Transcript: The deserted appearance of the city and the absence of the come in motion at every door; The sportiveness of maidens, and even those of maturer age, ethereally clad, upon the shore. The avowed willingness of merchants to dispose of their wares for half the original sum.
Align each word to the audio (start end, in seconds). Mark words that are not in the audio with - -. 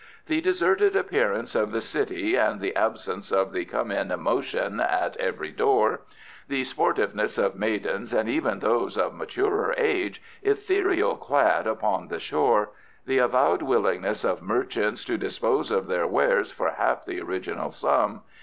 The 0.25 0.41
deserted 0.41 0.95
appearance 0.95 1.53
of 1.53 1.71
the 1.71 1.79
city 1.79 2.33
and 2.35 2.59
the 2.59 2.75
absence 2.75 3.31
of 3.31 3.51
the 3.51 3.65
come 3.65 3.91
in 3.91 4.07
motion 4.19 4.79
at 4.79 5.15
every 5.17 5.51
door; 5.51 5.99
The 6.47 6.63
sportiveness 6.63 7.37
of 7.37 7.55
maidens, 7.55 8.11
and 8.11 8.27
even 8.27 8.57
those 8.61 8.97
of 8.97 9.13
maturer 9.13 9.75
age, 9.77 10.19
ethereally 10.41 11.19
clad, 11.21 11.67
upon 11.67 12.07
the 12.07 12.19
shore. 12.19 12.71
The 13.05 13.19
avowed 13.19 13.61
willingness 13.61 14.23
of 14.25 14.41
merchants 14.41 15.05
to 15.05 15.19
dispose 15.19 15.69
of 15.69 15.85
their 15.85 16.07
wares 16.07 16.51
for 16.51 16.71
half 16.71 17.05
the 17.05 17.21
original 17.21 17.69
sum. 17.69 18.23